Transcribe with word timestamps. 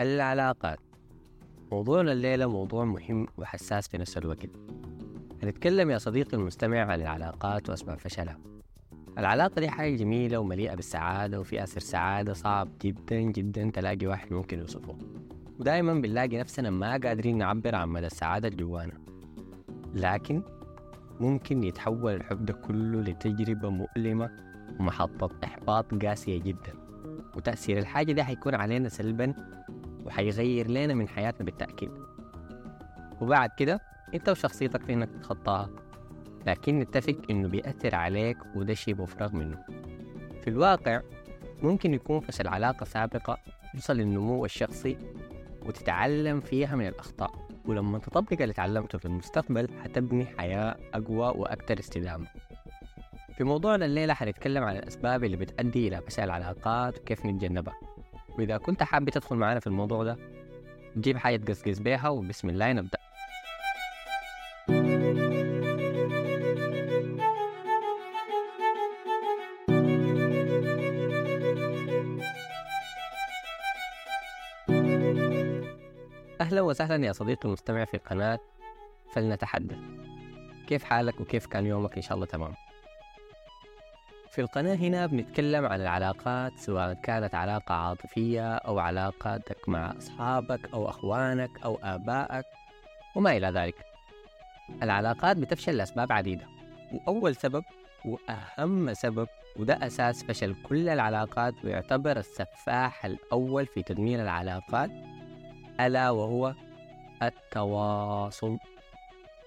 العلاقات. 0.00 0.78
موضوعنا 1.72 2.12
الليلة 2.12 2.46
موضوع 2.46 2.84
مهم 2.84 3.26
وحساس 3.38 3.88
في 3.88 3.98
نفس 3.98 4.18
الوقت. 4.18 4.50
هنتكلم 5.42 5.90
يا 5.90 5.98
صديقي 5.98 6.36
المستمع 6.36 6.80
عن 6.80 7.00
العلاقات 7.00 7.70
وأسباب 7.70 7.98
فشلها. 7.98 8.38
العلاقة 9.18 9.60
دي 9.60 9.68
حاجة 9.68 9.96
جميلة 9.96 10.38
ومليئة 10.38 10.74
بالسعادة 10.74 11.40
وفي 11.40 11.62
أثر 11.62 11.80
سعادة 11.80 12.32
صعب 12.32 12.68
جدا 12.82 13.20
جدا 13.20 13.70
تلاقي 13.70 14.06
واحد 14.06 14.32
ممكن 14.32 14.58
يوصفه. 14.58 14.98
ودائما 15.58 15.94
بنلاقي 15.94 16.38
نفسنا 16.38 16.70
ما 16.70 16.92
قادرين 16.92 17.38
نعبر 17.38 17.74
عن 17.74 17.88
مدى 17.88 18.06
السعادة 18.06 18.48
اللي 18.48 18.62
جوانا. 18.64 19.00
لكن 19.94 20.42
ممكن 21.20 21.62
يتحول 21.64 22.14
الحب 22.14 22.44
ده 22.44 22.52
كله 22.52 23.00
لتجربة 23.00 23.70
مؤلمة 23.70 24.30
ومحطة 24.80 25.30
إحباط 25.44 26.04
قاسية 26.04 26.40
جدا. 26.40 26.72
وتأثير 27.36 27.78
الحاجة 27.78 28.12
دي 28.12 28.24
حيكون 28.24 28.54
علينا 28.54 28.88
سلبا 28.88 29.34
وحيغير 30.06 30.70
لنا 30.70 30.94
من 30.94 31.08
حياتنا 31.08 31.44
بالتأكيد. 31.44 31.90
وبعد 33.20 33.50
كده 33.58 33.80
انت 34.14 34.28
وشخصيتك 34.28 34.82
في 34.82 34.92
انك 34.92 35.10
تتخطاها. 35.10 35.70
لكن 36.46 36.78
نتفق 36.78 37.16
انه 37.30 37.48
بيأثر 37.48 37.94
عليك 37.94 38.36
وده 38.54 38.74
شيء 38.74 38.94
مفرغ 39.02 39.36
منه. 39.36 39.64
في 40.42 40.50
الواقع 40.50 41.00
ممكن 41.62 41.94
يكون 41.94 42.20
فشل 42.20 42.48
علاقة 42.48 42.84
سابقة 42.84 43.38
يوصل 43.74 43.96
للنمو 43.96 44.44
الشخصي 44.44 44.98
وتتعلم 45.66 46.40
فيها 46.40 46.76
من 46.76 46.86
الأخطاء. 46.86 47.48
ولما 47.64 47.98
تطبق 47.98 48.42
اللي 48.42 48.54
تعلمته 48.54 48.98
في 48.98 49.04
المستقبل 49.04 49.68
حتبني 49.84 50.26
حياة 50.26 50.76
أقوى 50.94 51.32
وأكثر 51.40 51.78
استدامة. 51.78 52.26
في 53.36 53.44
موضوعنا 53.44 53.84
الليلة 53.84 54.14
حنتكلم 54.14 54.64
عن 54.64 54.76
الأسباب 54.76 55.24
اللي 55.24 55.36
بتؤدي 55.36 55.88
إلى 55.88 56.00
فشل 56.00 56.22
العلاقات 56.24 56.98
وكيف 56.98 57.26
نتجنبها. 57.26 57.74
وإذا 58.38 58.56
كنت 58.56 58.82
حابب 58.82 59.10
تدخل 59.10 59.36
معنا 59.36 59.60
في 59.60 59.66
الموضوع 59.66 60.04
ده 60.04 60.16
جيب 60.98 61.16
حاجة 61.16 61.36
تقصقص 61.36 61.78
بيها 61.78 62.08
وبسم 62.08 62.48
الله 62.48 62.72
نبدأ. 62.72 62.98
أهلا 76.40 76.60
وسهلا 76.60 77.06
يا 77.06 77.12
صديقي 77.12 77.44
المستمع 77.44 77.84
في 77.84 77.98
قناة 77.98 78.38
فلنتحدث. 79.12 79.78
كيف 80.66 80.84
حالك 80.84 81.20
وكيف 81.20 81.46
كان 81.46 81.66
يومك 81.66 81.96
إن 81.96 82.02
شاء 82.02 82.14
الله 82.14 82.26
تمام؟ 82.26 82.54
في 84.30 84.40
القناة 84.40 84.74
هنا 84.74 85.06
بنتكلم 85.06 85.66
عن 85.66 85.80
العلاقات 85.80 86.52
سواء 86.58 86.94
كانت 86.94 87.34
علاقة 87.34 87.74
عاطفية 87.74 88.54
أو 88.54 88.78
علاقاتك 88.78 89.68
مع 89.68 89.94
أصحابك 89.98 90.72
أو 90.74 90.88
أخوانك 90.88 91.50
أو 91.64 91.78
آبائك 91.82 92.44
وما 93.16 93.36
إلى 93.36 93.46
ذلك. 93.46 93.74
العلاقات 94.82 95.36
بتفشل 95.36 95.76
لأسباب 95.76 96.12
عديدة 96.12 96.46
وأول 96.92 97.36
سبب 97.36 97.64
وأهم 98.04 98.94
سبب 98.94 99.28
وده 99.56 99.86
أساس 99.86 100.24
فشل 100.24 100.54
كل 100.62 100.88
العلاقات 100.88 101.54
ويعتبر 101.64 102.16
السفاح 102.16 103.04
الأول 103.04 103.66
في 103.66 103.82
تدمير 103.82 104.22
العلاقات 104.22 104.90
ألا 105.80 106.10
وهو 106.10 106.54
التواصل. 107.22 108.58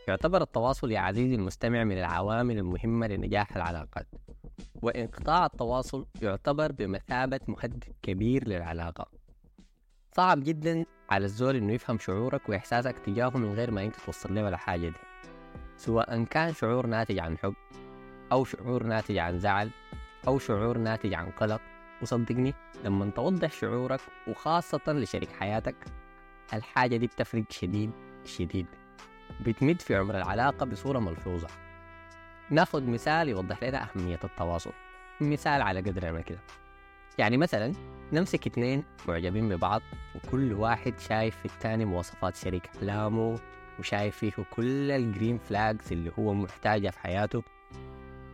يعتبر 0.08 0.42
التواصل 0.42 0.92
يا 0.92 1.00
عزيزي 1.00 1.36
المستمع 1.36 1.84
من 1.84 1.98
العوامل 1.98 2.58
المهمة 2.58 3.08
لنجاح 3.08 3.56
العلاقات. 3.56 4.08
وانقطاع 4.82 5.46
التواصل 5.46 6.06
يعتبر 6.22 6.72
بمثابة 6.72 7.40
مهدد 7.48 7.84
كبير 8.02 8.48
للعلاقة. 8.48 9.06
صعب 10.16 10.44
جدا 10.44 10.86
على 11.10 11.26
الزول 11.26 11.56
إنه 11.56 11.74
يفهم 11.74 11.98
شعورك 11.98 12.50
وإحساسك 12.50 13.00
تجاهه 13.00 13.38
من 13.38 13.54
غير 13.54 13.72
ما 13.72 13.84
أنت 13.84 13.96
توصل 13.96 14.36
له 14.36 14.44
ولا 14.44 14.58
حاجة 14.58 14.90
دي. 14.90 14.98
سواء 15.78 16.24
كان 16.24 16.54
شعور 16.54 16.88
ناتج 16.88 17.20
عن 17.20 17.38
حب 17.38 17.56
أو 18.32 18.46
شعور 18.46 18.84
ناتج 18.84 19.18
عن 19.18 19.40
زعل 19.40 19.70
أو 20.28 20.40
شعور 20.40 20.78
ناتج 20.78 21.14
عن 21.14 21.32
قلق. 21.32 21.62
وصدقني 22.02 22.54
لما 22.84 23.10
توضح 23.10 23.52
شعورك 23.52 24.00
وخاصة 24.28 24.82
لشريك 24.88 25.32
حياتك 25.32 25.76
الحاجة 26.54 26.98
دي 26.98 27.08
بتفرق 27.08 27.44
شديد 27.50 27.92
شديد. 28.26 28.68
بتمد 29.42 29.82
في 29.82 29.96
عمر 29.96 30.18
العلاقة 30.18 30.66
بصورة 30.66 31.00
ملحوظة 31.00 31.48
ناخد 32.50 32.88
مثال 32.90 33.30
يوضح 33.30 33.64
لنا 33.64 33.84
أهمية 33.90 34.20
التواصل. 34.24 34.72
مثال 35.22 35.62
على 35.62 35.80
قدرنا 35.80 36.22
كده. 36.22 36.40
يعني 37.18 37.38
مثلا 37.38 37.74
نمسك 38.14 38.48
اتنين 38.48 38.84
معجبين 39.08 39.50
ببعض 39.50 39.82
وكل 40.16 40.54
واحد 40.54 41.00
شايف 41.00 41.38
في 41.38 41.46
التاني 41.46 41.86
مواصفات 41.86 42.36
شريك 42.36 42.70
أحلامه 42.78 43.40
وشايف 43.80 44.18
فيه 44.18 44.32
كل 44.56 44.92
الجرين 44.92 45.38
فلاجز 45.38 45.92
اللي 45.92 46.12
هو 46.20 46.34
محتاجها 46.34 46.92
في 46.92 47.00
حياته. 47.00 47.44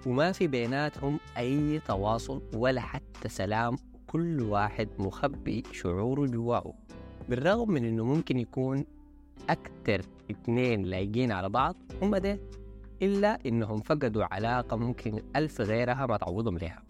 وما 0.06 0.32
في 0.32 0.48
بيناتهم 0.48 1.20
أي 1.38 1.80
تواصل 1.80 2.42
ولا 2.54 2.82
حتى 2.82 3.30
سلام. 3.30 3.76
كل 4.08 4.42
واحد 4.42 4.90
مخبي 5.00 5.64
شعوره 5.72 6.26
جواه. 6.26 6.74
بالرغم 7.30 7.72
من 7.72 7.86
إنه 7.86 8.06
ممكن 8.06 8.38
يكون 8.40 8.86
أكتر 9.50 10.02
اتنين 10.30 10.84
لايقين 10.84 11.32
على 11.32 11.50
بعض 11.50 11.76
هم 12.02 12.16
ديل 12.16 12.40
إلا 13.02 13.40
إنهم 13.46 13.82
فقدوا 13.82 14.34
علاقة 14.34 14.78
ممكن 14.78 15.22
ألف 15.36 15.62
غيرها 15.62 16.06
ما 16.06 16.18
تعوضهم 16.18 16.58
لها 16.58 16.84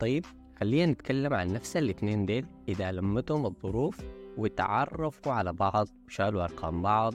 طيب 0.00 0.24
خلينا 0.60 0.92
نتكلم 0.92 1.34
عن 1.34 1.52
نفس 1.52 1.76
الاتنين 1.76 2.26
ديل 2.26 2.46
إذا 2.68 2.92
لمتهم 2.92 3.46
الظروف 3.46 4.00
وتعرفوا 4.38 5.32
على 5.32 5.52
بعض 5.52 5.88
وشالوا 6.06 6.44
أرقام 6.44 6.82
بعض 6.82 7.14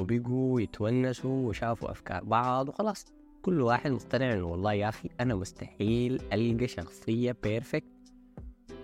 وبقوا 0.00 0.60
يتونسوا 0.60 1.48
وشافوا 1.48 1.90
أفكار 1.90 2.24
بعض 2.24 2.68
وخلاص. 2.68 3.06
كل 3.42 3.60
واحد 3.60 3.90
مقتنع 3.90 4.32
إنه 4.32 4.46
والله 4.46 4.72
يا 4.72 4.88
أخي 4.88 5.08
أنا 5.20 5.34
مستحيل 5.34 6.20
ألقى 6.32 6.68
شخصية 6.68 7.36
بيرفكت 7.42 7.97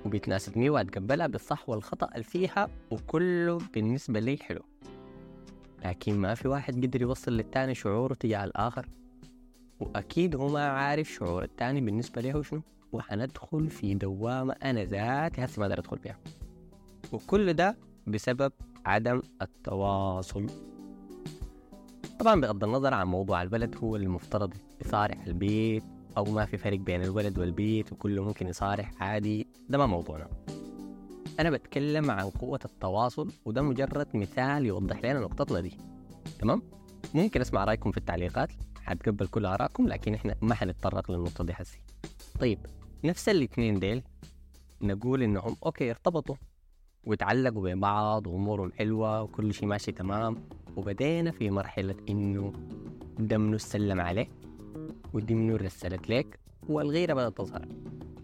وبتناسبني 0.05 0.71
وأتقبلها 0.71 1.27
بالصح 1.27 1.69
والخطأ 1.69 2.09
اللي 2.13 2.25
فيها 2.25 2.69
وكله 2.91 3.59
بالنسبة 3.75 4.21
لي 4.21 4.37
حلو. 4.37 4.63
لكن 5.85 6.19
ما 6.19 6.35
في 6.35 6.49
واحد 6.49 6.87
قدر 6.87 7.03
يوصل 7.03 7.33
للتاني 7.33 7.75
شعوره 7.75 8.15
تجاه 8.15 8.45
الآخر. 8.45 8.87
وأكيد 9.81 10.37
هو 10.37 10.49
ما 10.49 10.69
عارف 10.69 11.09
شعور 11.09 11.43
التاني 11.43 11.81
بالنسبة 11.81 12.23
له 12.23 12.43
شنو. 12.43 12.63
وحندخل 12.93 13.71
في 13.71 13.95
دوامة 13.95 14.53
أنا 14.53 14.85
ذاتي 14.85 15.45
هسه 15.45 15.61
ما 15.61 15.67
أقدر 15.67 15.79
أدخل 15.79 15.99
فيها. 15.99 16.19
وكل 17.13 17.53
ده 17.53 17.77
بسبب 18.07 18.53
عدم 18.87 19.23
التواصل. 19.43 20.47
طبعا 22.21 22.41
بغض 22.41 22.65
النظر 22.65 22.95
عن 22.95 23.07
موضوع 23.07 23.43
البلد 23.43 23.77
هو 23.77 23.97
المفترض 23.97 24.55
يصارح 24.81 25.27
البيت 25.27 25.83
أو 26.17 26.25
ما 26.25 26.45
في 26.45 26.57
فرق 26.57 26.79
بين 26.79 27.03
الولد 27.03 27.39
والبيت 27.39 27.93
وكله 27.93 28.25
ممكن 28.25 28.49
يصارح 28.49 29.03
عادي. 29.03 29.47
ده 29.69 29.79
ما 29.79 29.87
موضوعنا 29.87 30.29
أنا 31.41 31.51
بتكلم 31.51 32.11
عن 32.11 32.31
قوة 32.31 32.61
التواصل 32.65 33.33
وده 33.45 33.63
مجرد 33.63 34.17
مثال 34.17 34.67
يوضح 34.67 35.05
لنا 35.05 35.21
نقطتنا 35.21 35.61
دي. 35.61 35.79
تمام؟ 36.41 36.63
ممكن 37.15 37.41
أسمع 37.41 37.65
رأيكم 37.65 37.91
في 37.91 37.99
التعليقات 37.99 38.53
حتقبل 38.83 39.27
كل 39.27 39.47
آرائكم 39.47 39.89
لكن 39.89 40.15
إحنا 40.15 40.35
ما 40.43 40.55
حنتطرق 40.55 41.11
للنقطة 41.11 41.45
دي 41.45 41.55
حسي. 41.55 41.79
طيب 42.41 42.59
نفس 43.05 43.29
الاتنين 43.29 43.79
ديل 43.79 44.03
نقول 44.83 45.23
إنهم 45.23 45.57
أوكي 45.67 45.91
ارتبطوا 45.91 46.35
وتعلقوا 47.05 47.75
ببعض 47.75 48.27
وأمورهم 48.27 48.73
حلوة 48.73 49.23
وكل 49.23 49.55
شيء 49.55 49.69
ماشي 49.69 49.93
تمام 49.93 50.37
وبدينا 50.77 51.31
في 51.31 51.51
مرحلة 51.51 51.97
إنه 52.09 52.53
ده 53.19 53.39
منو 53.39 53.59
سلم 53.59 54.01
عليه 54.01 54.29
ودي 55.13 55.35
منو 55.35 55.57
رسلت 55.57 56.11
لك 56.11 56.41
والغيرة 56.69 57.15
بدأت 57.15 57.37
تظهر. 57.39 57.69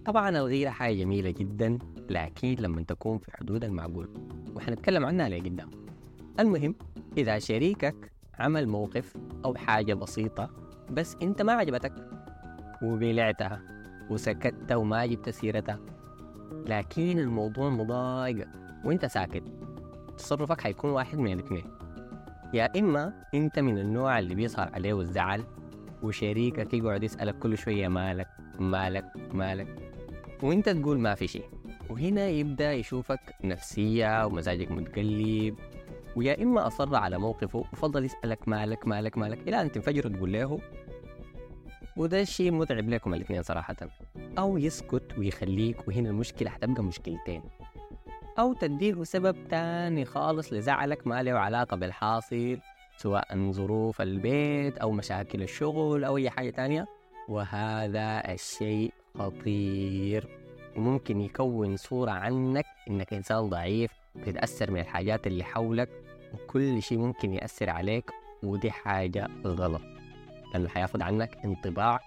طبعا 0.05 0.29
الغيرة 0.29 0.71
حاجة 0.71 0.95
جميلة 0.95 1.31
جدا 1.31 1.79
لكن 2.11 2.57
لما 2.59 2.83
تكون 2.83 3.19
في 3.19 3.37
حدود 3.37 3.65
المعقول 3.65 4.09
وحنتكلم 4.55 5.05
عنها 5.07 5.29
لقدام 5.29 5.71
المهم 6.41 6.75
إذا 7.19 7.39
شريكك 7.39 8.13
عمل 8.39 8.69
موقف 8.69 9.17
أو 9.45 9.55
حاجة 9.55 9.95
بسيطة 9.95 10.51
بس 10.91 11.17
أنت 11.23 11.43
ما 11.43 11.53
عجبتك 11.53 11.93
وبلعتها 12.83 13.63
وسكت 14.11 14.73
وما 14.73 15.07
جبت 15.07 15.29
سيرتها 15.31 15.79
لكن 16.67 17.19
الموضوع 17.19 17.71
مضايقك 17.71 18.49
وأنت 18.85 19.07
ساكت 19.07 19.43
تصرفك 20.19 20.61
حيكون 20.61 20.91
واحد 20.91 21.19
من 21.19 21.33
الاثنين. 21.33 21.65
يا 22.55 22.79
إما 22.79 23.13
أنت 23.35 23.59
من 23.59 23.79
النوع 23.79 24.19
اللي 24.19 24.35
بيظهر 24.35 24.71
عليه 24.75 25.01
الزعل 25.01 25.45
وشريكك 26.03 26.75
يقعد 26.75 27.03
يسألك 27.03 27.39
كل 27.39 27.59
شوية 27.59 27.89
مالك 27.89 28.29
مالك 28.59 29.05
مالك 29.35 29.90
وانت 30.43 30.69
تقول 30.69 30.99
ما 30.99 31.15
في 31.15 31.27
شيء. 31.29 31.45
وهنا 31.91 32.29
يبدأ 32.29 32.73
يشوفك 32.73 33.21
نفسية 33.45 34.27
ومزاجك 34.27 34.71
متقلب 34.71 35.55
ويا 36.17 36.43
إما 36.43 36.67
أصر 36.67 36.95
على 36.95 37.19
موقفه 37.19 37.59
وفضل 37.59 38.05
يسألك 38.05 38.49
مالك 38.49 38.87
مالك 38.87 39.19
مالك 39.19 39.49
إلى 39.49 39.61
أن 39.61 39.73
تنفجر 39.73 40.09
تقول 40.09 40.33
له 40.33 40.59
وده 41.97 42.25
شيء 42.25 42.51
متعب 42.51 42.89
لكم 42.89 43.15
الاثنين 43.15 43.43
صراحة. 43.43 43.77
أو 44.39 44.59
يسكت 44.59 45.19
ويخليك 45.19 45.89
وهنا 45.89 46.11
المشكلة 46.11 46.51
حتبقى 46.51 46.85
مشكلتين. 46.85 47.43
أو 48.39 48.53
تديه 48.53 49.05
سبب 49.05 49.49
تاني 49.49 50.05
خالص 50.05 50.53
لزعلك 50.53 51.07
ما 51.07 51.23
له 51.23 51.33
علاقة 51.33 51.77
بالحاصل 51.77 52.59
سواء 52.97 53.51
ظروف 53.51 54.01
البيت 54.01 54.79
أو 54.79 54.91
مشاكل 54.91 55.43
الشغل 55.43 56.05
أو 56.05 56.17
أي 56.17 56.31
حاجة 56.31 56.51
تانية. 56.51 56.87
وهذا 57.29 58.33
الشيء 58.33 58.93
خطير. 59.19 60.29
وممكن 60.77 61.21
يكون 61.21 61.77
صورة 61.77 62.11
عنك 62.11 62.67
إنك 62.91 63.15
إنسان 63.15 63.49
ضعيف 63.49 63.91
بتتأثر 64.15 64.71
من 64.71 64.81
الحاجات 64.81 65.27
اللي 65.27 65.45
حولك 65.45 65.89
وكل 66.35 66.83
شيء 66.83 66.99
ممكن 66.99 67.35
يأثر 67.35 67.71
عليك 67.71 68.11
ودي 68.43 68.71
حاجة 68.71 69.29
غلط. 69.45 69.83
لأنه 70.53 70.69
حياخد 70.69 71.03
عنك 71.03 71.39
انطباع 71.45 72.01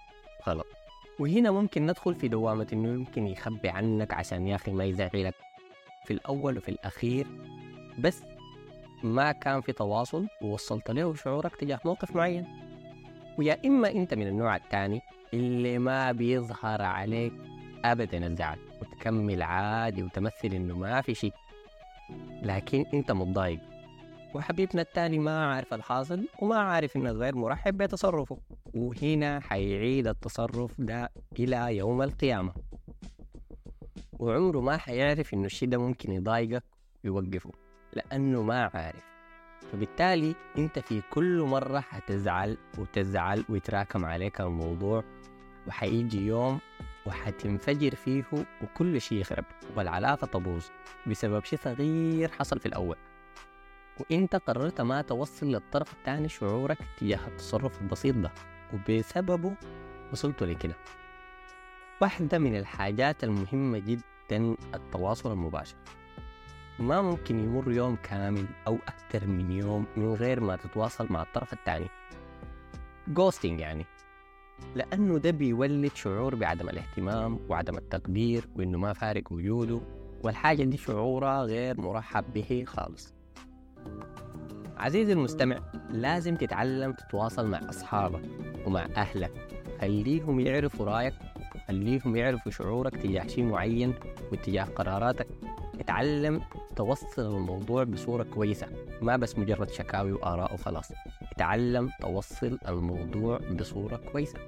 غلط. 0.48 0.66
وهنا 1.18 1.50
ممكن 1.50 1.86
ندخل 1.86 2.14
في 2.14 2.28
دوامة 2.28 2.66
إنه 2.72 2.88
يمكن 2.88 3.26
يخبي 3.26 3.68
عنك 3.68 4.14
عشان 4.14 4.46
يا 4.48 4.56
أخي 4.56 4.72
ما 4.72 4.84
يزعلك 4.84 5.34
في 6.04 6.12
الأول 6.12 6.58
وفي 6.58 6.68
الأخير. 6.68 7.26
بس 7.98 8.22
ما 9.02 9.32
كان 9.32 9.60
في 9.60 9.72
تواصل 9.72 10.26
ووصلت 10.42 10.90
له 10.90 11.14
شعورك 11.14 11.56
تجاه 11.56 11.80
موقف 11.84 12.16
معين. 12.16 12.46
ويا 13.38 13.58
إما 13.64 13.90
أنت 13.90 14.14
من 14.14 14.26
النوع 14.26 14.56
الثاني 14.56 15.00
اللي 15.34 15.78
ما 15.78 16.12
بيظهر 16.12 16.82
عليك 16.82 17.32
أبدا 17.84 18.26
الزعل. 18.26 18.58
وتكمل 18.82 19.42
عادي 19.42 20.02
وتمثل 20.02 20.48
إنه 20.48 20.76
ما 20.78 21.00
في 21.00 21.14
شيء. 21.14 21.32
لكن 22.42 22.84
أنت 22.94 23.12
متضايق. 23.12 23.60
وحبيبنا 24.34 24.82
التاني 24.82 25.18
ما 25.18 25.54
عارف 25.54 25.74
الحاصل 25.74 26.28
وما 26.42 26.56
عارف 26.58 26.96
إنك 26.96 27.12
غير 27.12 27.36
مرحب 27.36 27.76
بتصرفه. 27.76 28.38
وهنا 28.74 29.40
حيعيد 29.40 30.06
التصرف 30.06 30.80
ده 30.80 31.10
إلى 31.38 31.76
يوم 31.76 32.02
القيامة. 32.02 32.52
وعمره 34.18 34.60
ما 34.60 34.76
حيعرف 34.76 35.34
إنه 35.34 35.46
الشي 35.46 35.66
ده 35.66 35.78
ممكن 35.78 36.12
يضايقك 36.12 36.64
ويوقفه. 37.04 37.50
لأنه 37.92 38.42
ما 38.42 38.70
عارف. 38.74 39.04
فبالتالي 39.72 40.34
أنت 40.58 40.78
في 40.78 41.02
كل 41.12 41.42
مرة 41.42 41.80
حتزعل 41.80 42.56
وتزعل 42.78 43.44
ويتراكم 43.48 44.04
عليك 44.04 44.40
الموضوع 44.40 45.04
وحيجي 45.66 46.26
يوم 46.26 46.60
وحتنفجر 47.06 47.94
فيه 47.94 48.24
وكل 48.62 49.00
شيء 49.00 49.18
يخرب 49.20 49.44
والعلاقة 49.76 50.26
تبوظ 50.26 50.64
بسبب 51.06 51.44
شيء 51.44 51.58
صغير 51.58 52.30
حصل 52.30 52.60
في 52.60 52.66
الأول. 52.66 52.96
وإنت 54.00 54.36
قررت 54.36 54.80
ما 54.80 55.02
توصل 55.02 55.46
للطرف 55.46 55.92
الثاني 55.92 56.28
شعورك 56.28 56.78
تجاه 57.00 57.26
التصرف 57.26 57.82
البسيط 57.82 58.16
ده 58.16 58.30
وبسببه 58.74 59.54
وصلت 60.12 60.42
لكده. 60.42 60.74
واحدة 62.00 62.38
من 62.38 62.56
الحاجات 62.56 63.24
المهمة 63.24 63.78
جدا 63.78 64.56
التواصل 64.74 65.32
المباشر. 65.32 65.76
ما 66.78 67.02
ممكن 67.02 67.38
يمر 67.38 67.72
يوم 67.72 67.96
كامل 67.96 68.46
أو 68.66 68.78
أكثر 68.88 69.26
من 69.26 69.50
يوم 69.50 69.86
من 69.96 70.14
غير 70.14 70.40
ما 70.40 70.56
تتواصل 70.56 71.06
مع 71.10 71.22
الطرف 71.22 71.52
الثاني 71.52 71.88
جوستينج 73.08 73.60
يعني. 73.60 73.86
لأنه 74.74 75.18
ده 75.18 75.30
بيولد 75.30 75.90
شعور 75.94 76.34
بعدم 76.34 76.68
الاهتمام 76.68 77.38
وعدم 77.48 77.76
التقدير 77.76 78.48
وإنه 78.56 78.78
ما 78.78 78.92
فارق 78.92 79.32
وجوده 79.32 79.80
والحاجة 80.22 80.62
دي 80.64 80.76
شعورها 80.76 81.42
غير 81.44 81.80
مرحب 81.80 82.24
به 82.34 82.64
خالص. 82.66 83.14
عزيزي 84.76 85.12
المستمع 85.12 85.58
لازم 85.90 86.36
تتعلم 86.36 86.92
تتواصل 86.92 87.46
مع 87.50 87.60
أصحابك 87.68 88.22
ومع 88.66 88.86
أهلك 88.96 89.53
خليهم 89.84 90.40
يعرفوا 90.40 90.86
رأيك 90.86 91.14
خليهم 91.68 92.16
يعرفوا 92.16 92.52
شعورك 92.52 92.96
تجاه 92.96 93.26
شيء 93.26 93.44
معين 93.44 93.94
واتجاه 94.32 94.64
قراراتك. 94.64 95.26
اتعلم 95.80 96.40
توصل 96.76 97.36
الموضوع 97.36 97.84
بصورة 97.84 98.22
كويسة 98.22 98.66
ما 99.02 99.16
بس 99.16 99.38
مجرد 99.38 99.70
شكاوي 99.70 100.12
وآراء 100.12 100.54
وخلاص. 100.54 100.92
اتعلم 101.32 101.90
توصل 102.00 102.58
الموضوع 102.68 103.38
بصورة 103.38 103.96
كويسة. 103.96 104.38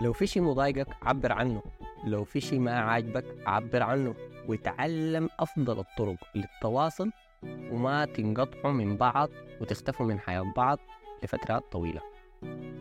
لو 0.00 0.12
في 0.12 0.26
شيء 0.26 0.42
مضايقك 0.42 0.88
عبر 1.02 1.32
عنه. 1.32 1.62
لو 2.04 2.24
في 2.24 2.40
شيء 2.40 2.58
ما 2.58 2.78
عاجبك 2.78 3.24
عبر 3.46 3.82
عنه. 3.82 4.14
وتعلم 4.48 5.28
أفضل 5.40 5.78
الطرق 5.78 6.16
للتواصل 6.34 7.10
وما 7.42 8.04
تنقطعوا 8.04 8.72
من 8.72 8.96
بعض 8.96 9.28
وتختفوا 9.60 10.06
من 10.06 10.18
حياة 10.18 10.52
بعض 10.56 10.78
لفترات 11.22 11.62
طويلة. 11.72 12.13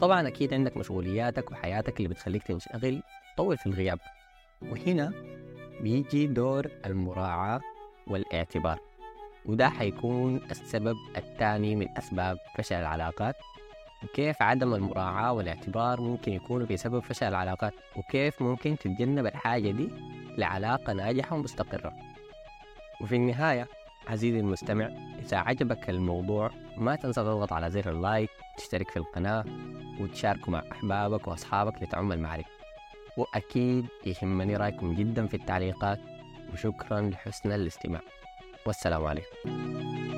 طبعا 0.04 0.28
أكيد 0.28 0.54
عندك 0.54 0.78
مشغولياتك 0.78 1.52
وحياتك 1.52 1.98
اللي 1.98 2.10
بتخليك 2.10 2.44
تنشغل 2.44 3.04
طول 3.38 3.58
في 3.58 3.68
الغياب. 3.68 4.00
وهنا 4.62 5.14
بيجي 5.82 6.28
دور 6.28 6.68
المراعاة 6.86 7.62
والاعتبار 8.08 8.80
وده 9.46 9.70
حيكون 9.70 10.36
السبب 10.52 10.96
الثاني 11.18 11.76
من 11.76 11.98
أسباب 11.98 12.38
فشل 12.56 12.76
العلاقات. 12.76 13.36
وكيف 14.04 14.42
عدم 14.42 14.74
المراعاة 14.74 15.34
والاعتبار 15.34 16.02
ممكن 16.02 16.34
يكونوا 16.34 16.68
بسبب 16.68 17.00
فشل 17.00 17.28
العلاقات؟ 17.28 17.74
وكيف 17.96 18.42
ممكن 18.42 18.78
تتجنب 18.78 19.26
الحاجة 19.26 19.72
دي 19.72 19.90
لعلاقة 20.38 20.94
ناجحة 20.94 21.36
ومستقرة؟ 21.36 21.94
وفي 23.02 23.16
النهاية 23.16 23.68
عزيزي 24.08 24.40
المستمع 24.40 24.90
إذا 25.20 25.38
عجبك 25.38 25.90
الموضوع 25.90 26.52
ما 26.78 26.96
تنسى 26.96 27.22
تضغط 27.22 27.54
على 27.54 27.72
زر 27.72 27.92
اللايك 27.92 28.30
تشترك 28.58 28.90
في 28.90 28.98
القناة 28.98 29.44
وتشاركه 30.00 30.52
مع 30.52 30.64
أحبابك 30.72 31.28
وأصحابك 31.28 31.84
لتعم 31.84 32.12
المعرفة. 32.12 32.50
وأكيد 33.18 33.86
يهمني 34.06 34.58
رأيكم 34.58 34.96
جدا 34.96 35.28
في 35.28 35.34
التعليقات 35.34 36.00
وشكرا 36.54 37.02
لحسن 37.02 37.52
الاستماع. 37.52 38.02
والسلام 38.66 39.06
عليكم. 39.06 40.13